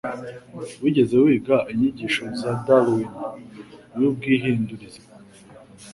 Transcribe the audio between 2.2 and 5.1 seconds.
ya Darwin y'ubwihindurize?